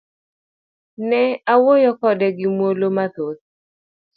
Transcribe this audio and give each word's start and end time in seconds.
Ne 1.09 1.21
awuoyo 1.53 1.91
kode 1.99 2.27
gi 2.37 2.47
muolo 2.57 2.87
mathoth. 2.97 3.41